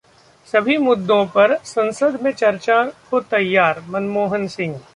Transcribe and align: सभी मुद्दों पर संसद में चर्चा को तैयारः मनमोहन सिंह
सभी 0.47 0.77
मुद्दों 0.77 1.25
पर 1.25 1.55
संसद 1.65 2.19
में 2.21 2.31
चर्चा 2.31 2.83
को 3.11 3.19
तैयारः 3.21 3.91
मनमोहन 3.91 4.47
सिंह 4.47 4.81